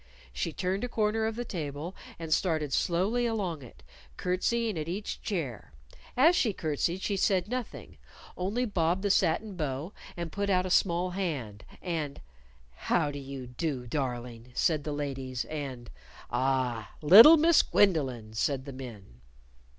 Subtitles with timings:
[0.33, 3.83] She turned a corner of the table and started slowly along it,
[4.17, 5.73] curtseying at each chair.
[6.17, 7.97] As she curtsied she said nothing,
[8.35, 11.65] only bobbed the satin bow and put out a small hand.
[11.83, 12.19] And,
[12.73, 15.91] "How do you do, darling!" said the ladies, and
[16.31, 19.21] "Ah, little Miss Gwendolyn!" said the men.